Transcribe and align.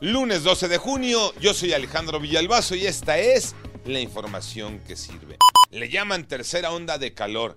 Lunes 0.00 0.42
12 0.42 0.68
de 0.68 0.76
junio, 0.76 1.32
yo 1.40 1.54
soy 1.54 1.72
Alejandro 1.72 2.20
Villalbazo 2.20 2.74
y 2.74 2.86
esta 2.86 3.16
es 3.16 3.54
la 3.86 3.98
información 3.98 4.78
que 4.80 4.94
sirve. 4.94 5.38
Le 5.70 5.88
llaman 5.88 6.28
tercera 6.28 6.70
onda 6.70 6.98
de 6.98 7.14
calor 7.14 7.56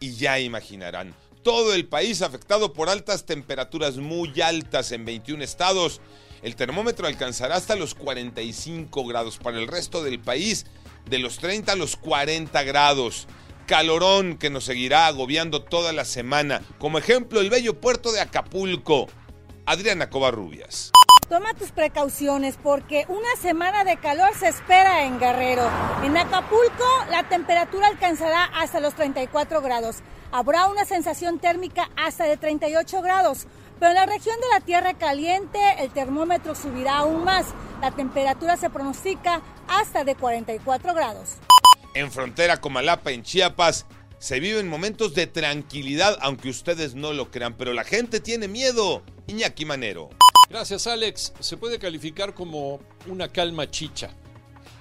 y 0.00 0.14
ya 0.14 0.40
imaginarán. 0.40 1.14
Todo 1.42 1.74
el 1.74 1.86
país 1.86 2.22
afectado 2.22 2.72
por 2.72 2.88
altas 2.88 3.26
temperaturas 3.26 3.98
muy 3.98 4.40
altas 4.40 4.92
en 4.92 5.04
21 5.04 5.44
estados. 5.44 6.00
El 6.42 6.56
termómetro 6.56 7.06
alcanzará 7.06 7.56
hasta 7.56 7.76
los 7.76 7.94
45 7.94 9.04
grados 9.04 9.36
para 9.36 9.58
el 9.58 9.68
resto 9.68 10.02
del 10.02 10.20
país, 10.20 10.64
de 11.04 11.18
los 11.18 11.36
30 11.36 11.72
a 11.72 11.76
los 11.76 11.96
40 11.96 12.62
grados. 12.62 13.26
Calorón 13.66 14.38
que 14.38 14.48
nos 14.48 14.64
seguirá 14.64 15.06
agobiando 15.06 15.62
toda 15.62 15.92
la 15.92 16.06
semana. 16.06 16.62
Como 16.78 16.96
ejemplo, 16.96 17.42
el 17.42 17.50
bello 17.50 17.78
puerto 17.78 18.10
de 18.10 18.22
Acapulco. 18.22 19.06
Adriana 19.66 20.08
Covarrubias. 20.08 20.90
Toma 21.28 21.54
tus 21.54 21.70
precauciones 21.70 22.58
porque 22.62 23.06
una 23.08 23.34
semana 23.40 23.84
de 23.84 23.96
calor 23.96 24.34
se 24.38 24.48
espera 24.48 25.04
en 25.04 25.18
Guerrero. 25.18 25.68
En 26.04 26.16
Acapulco 26.16 26.84
la 27.10 27.26
temperatura 27.28 27.88
alcanzará 27.88 28.44
hasta 28.44 28.80
los 28.80 28.94
34 28.94 29.62
grados. 29.62 29.96
Habrá 30.32 30.66
una 30.66 30.84
sensación 30.84 31.38
térmica 31.38 31.90
hasta 31.96 32.24
de 32.24 32.36
38 32.36 33.00
grados. 33.00 33.46
Pero 33.78 33.90
en 33.90 33.96
la 33.96 34.06
región 34.06 34.36
de 34.40 34.48
la 34.52 34.60
Tierra 34.60 34.94
Caliente 34.94 35.58
el 35.78 35.90
termómetro 35.90 36.54
subirá 36.54 36.98
aún 36.98 37.24
más. 37.24 37.46
La 37.80 37.90
temperatura 37.90 38.56
se 38.56 38.68
pronostica 38.68 39.40
hasta 39.66 40.04
de 40.04 40.14
44 40.14 40.94
grados. 40.94 41.36
En 41.94 42.12
frontera 42.12 42.60
Comalapa, 42.60 43.12
en 43.12 43.22
Chiapas, 43.22 43.86
se 44.18 44.40
viven 44.40 44.68
momentos 44.68 45.14
de 45.14 45.26
tranquilidad, 45.26 46.18
aunque 46.20 46.50
ustedes 46.50 46.94
no 46.94 47.12
lo 47.12 47.30
crean, 47.30 47.54
pero 47.54 47.72
la 47.72 47.84
gente 47.84 48.20
tiene 48.20 48.46
miedo. 48.48 49.02
Iñaki 49.26 49.64
Manero. 49.64 50.10
Gracias, 50.48 50.86
Alex. 50.86 51.32
Se 51.40 51.56
puede 51.56 51.78
calificar 51.78 52.34
como 52.34 52.80
una 53.06 53.28
calma 53.28 53.70
chicha. 53.70 54.10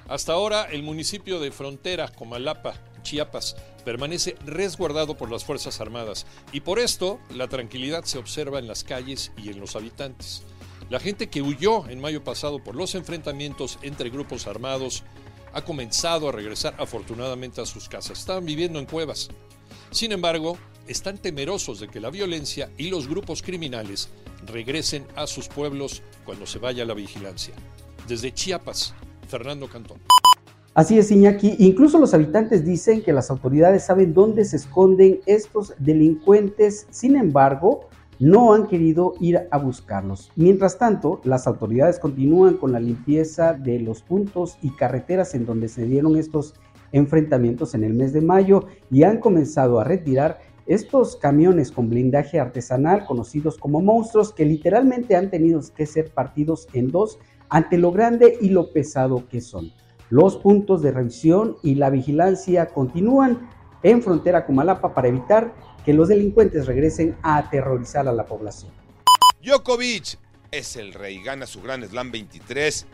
Hasta 0.08 0.34
ahora, 0.34 0.66
el 0.66 0.84
municipio 0.84 1.40
de 1.40 1.52
Frontera, 1.52 2.10
Comalapa, 2.10 2.74
Chiapas, 3.02 3.56
permanece 3.86 4.36
resguardado 4.46 5.16
por 5.16 5.32
las 5.32 5.44
Fuerzas 5.44 5.80
Armadas 5.82 6.26
y 6.52 6.62
por 6.62 6.80
esto 6.80 7.20
la 7.30 7.48
tranquilidad 7.48 8.04
se 8.04 8.18
observa 8.18 8.60
en 8.60 8.68
las 8.68 8.84
calles 8.84 9.32
y 9.38 9.50
en 9.50 9.60
los 9.60 9.76
habitantes. 9.76 10.44
La 10.90 11.00
gente 11.00 11.30
que 11.30 11.42
huyó 11.42 11.88
en 11.90 12.02
mayo 12.02 12.24
pasado 12.24 12.64
por 12.64 12.76
los 12.76 12.96
enfrentamientos 12.96 13.80
entre 13.82 14.10
grupos 14.10 14.48
armados 14.48 15.04
ha 15.54 15.64
comenzado 15.64 16.30
a 16.30 16.32
regresar 16.32 16.76
afortunadamente 16.78 17.62
a 17.62 17.66
sus 17.66 17.88
casas. 17.88 18.20
Estaban 18.20 18.46
viviendo 18.46 18.80
en 18.80 18.86
cuevas. 18.86 19.30
Sin 19.92 20.12
embargo, 20.12 20.58
están 20.88 21.18
temerosos 21.18 21.80
de 21.80 21.88
que 21.88 22.02
la 22.02 22.10
violencia 22.10 22.70
y 22.78 22.90
los 22.90 23.08
grupos 23.08 23.42
criminales 23.42 24.10
regresen 24.48 25.06
a 25.16 25.28
sus 25.28 25.48
pueblos 25.48 26.02
cuando 26.26 26.46
se 26.46 26.60
vaya 26.60 26.86
la 26.86 26.94
vigilancia. 26.94 27.54
Desde 28.08 28.34
Chiapas, 28.34 28.94
Fernando 29.28 29.68
Cantón. 29.68 30.00
Así 30.74 30.98
es, 30.98 31.12
Iñaki. 31.12 31.56
Incluso 31.60 32.00
los 32.00 32.14
habitantes 32.14 32.66
dicen 32.66 33.04
que 33.04 33.14
las 33.14 33.30
autoridades 33.30 33.86
saben 33.86 34.14
dónde 34.14 34.44
se 34.44 34.56
esconden 34.56 35.20
estos 35.28 35.74
delincuentes. 35.78 36.88
Sin 36.90 37.16
embargo, 37.16 37.90
no 38.20 38.54
han 38.54 38.68
querido 38.68 39.14
ir 39.20 39.48
a 39.52 39.58
buscarlos. 39.58 40.32
Mientras 40.36 40.78
tanto, 40.78 41.22
las 41.24 41.46
autoridades 41.46 42.00
continúan 42.00 42.56
con 42.56 42.72
la 42.72 42.80
limpieza 42.80 43.54
de 43.54 43.80
los 43.80 44.02
puntos 44.02 44.58
y 44.62 44.72
carreteras 44.72 45.36
en 45.36 45.46
donde 45.46 45.68
se 45.68 45.86
dieron 45.86 46.18
estos 46.18 46.56
enfrentamientos 46.92 47.76
en 47.76 47.84
el 47.84 47.94
mes 47.94 48.14
de 48.14 48.22
mayo 48.22 48.68
y 48.90 49.04
han 49.04 49.20
comenzado 49.20 49.80
a 49.80 49.84
retirar 49.84 50.40
estos 50.66 51.16
camiones 51.16 51.72
con 51.72 51.90
blindaje 51.90 52.40
artesanal 52.40 53.06
conocidos 53.06 53.58
como 53.58 53.82
monstruos 53.82 54.34
que 54.34 54.46
literalmente 54.46 55.16
han 55.16 55.30
tenido 55.30 55.62
que 55.76 55.86
ser 55.86 56.12
partidos 56.12 56.68
en 56.74 56.92
dos 56.92 57.20
ante 57.50 57.78
lo 57.78 57.92
grande 57.92 58.38
y 58.42 58.50
lo 58.50 58.72
pesado 58.72 59.28
que 59.28 59.42
son. 59.42 59.72
Los 60.10 60.38
puntos 60.38 60.82
de 60.82 60.92
revisión 60.92 61.58
y 61.64 61.76
la 61.76 61.90
vigilancia 61.90 62.68
continúan 62.68 63.50
en 63.84 64.02
frontera 64.02 64.46
con 64.46 64.56
Malapa 64.56 64.94
para 64.94 65.08
evitar 65.08 65.54
que 65.86 65.94
los 65.94 66.08
delincuentes 66.08 66.66
regresen 66.66 67.16
a 67.22 67.38
aterrorizar 67.38 68.08
a 68.08 68.14
la 68.14 68.26
población. 68.26 68.72
Djokovic 69.44 70.18
es 70.52 70.78
el 70.78 70.94
rey, 70.94 71.22
gana 71.22 71.46
su 71.46 71.62
Gran 71.62 71.84
Slam 71.84 72.12
23 72.12 72.86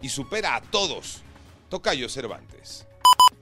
y 0.00 0.08
supera 0.08 0.56
a 0.56 0.60
todos. 0.62 1.22
Tocayo 1.68 2.08
Cervantes. 2.08 2.86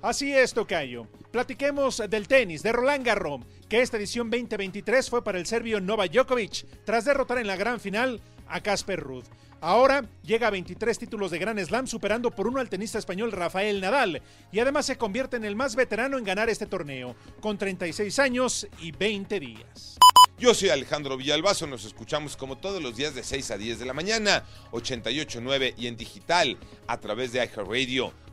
Así 0.01 0.33
es, 0.33 0.55
Tocayo. 0.55 1.09
Platiquemos 1.33 2.01
del 2.09 2.29
tenis 2.29 2.63
de 2.63 2.71
Roland 2.71 3.05
Garros, 3.05 3.41
que 3.69 3.83
esta 3.83 3.97
edición 3.97 4.31
2023 4.31 5.11
fue 5.11 5.25
para 5.25 5.39
el 5.39 5.47
serbio 5.47 5.81
Nova 5.81 6.07
Djokovic, 6.07 6.85
tras 6.85 7.05
derrotar 7.05 7.39
en 7.39 7.49
la 7.49 7.57
gran 7.57 7.81
final 7.81 8.21
a 8.47 8.61
Casper 8.61 9.01
Ruud. 9.01 9.25
Ahora 9.61 10.05
llega 10.23 10.47
a 10.47 10.51
23 10.51 10.97
títulos 11.01 11.33
de 11.33 11.41
Gran 11.41 11.59
Slam, 11.59 11.89
superando 11.89 12.31
por 12.31 12.47
uno 12.47 12.61
al 12.61 12.69
tenista 12.69 12.97
español 12.97 13.33
Rafael 13.33 13.81
Nadal, 13.81 14.23
y 14.53 14.61
además 14.61 14.87
se 14.87 14.97
convierte 14.97 15.37
en 15.37 15.45
el 15.45 15.57
más 15.57 15.75
veterano 15.75 16.17
en 16.17 16.23
ganar 16.23 16.49
este 16.49 16.67
torneo, 16.67 17.17
con 17.41 17.59
36 17.59 18.21
años 18.21 18.69
y 18.81 18.93
20 18.93 19.41
días. 19.41 19.99
Yo 20.39 20.55
soy 20.55 20.69
Alejandro 20.69 21.17
Villalbazo, 21.17 21.67
nos 21.67 21.85
escuchamos 21.85 22.37
como 22.37 22.59
todos 22.59 22.81
los 22.81 22.95
días 22.95 23.17
de 23.17 23.25
6 23.25 23.51
a 23.51 23.59
10 23.59 23.81
de 23.81 23.87
la 23.87 23.95
mañana, 23.95 24.45
88.9 24.71 25.75
y 25.77 25.89
en 25.89 25.97
digital 25.97 26.57
a 26.87 27.01
través 27.01 27.33
de 27.33 27.41
iHeartRadio. 27.45 28.13